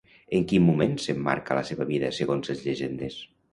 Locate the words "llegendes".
2.67-3.23